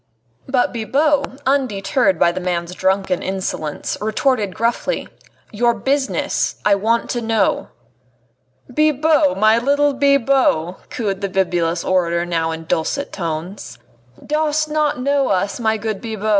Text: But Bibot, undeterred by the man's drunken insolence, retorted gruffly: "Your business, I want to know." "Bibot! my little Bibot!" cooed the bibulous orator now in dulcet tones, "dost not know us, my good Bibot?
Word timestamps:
But 0.47 0.73
Bibot, 0.73 1.39
undeterred 1.45 2.17
by 2.17 2.31
the 2.31 2.39
man's 2.39 2.73
drunken 2.73 3.21
insolence, 3.21 3.99
retorted 4.01 4.55
gruffly: 4.55 5.07
"Your 5.51 5.75
business, 5.75 6.55
I 6.65 6.73
want 6.73 7.07
to 7.11 7.21
know." 7.21 7.67
"Bibot! 8.67 9.37
my 9.37 9.59
little 9.59 9.93
Bibot!" 9.93 10.89
cooed 10.89 11.21
the 11.21 11.29
bibulous 11.29 11.83
orator 11.85 12.25
now 12.25 12.49
in 12.49 12.65
dulcet 12.65 13.13
tones, 13.13 13.77
"dost 14.25 14.69
not 14.71 14.99
know 14.99 15.29
us, 15.29 15.59
my 15.59 15.77
good 15.77 16.01
Bibot? 16.01 16.29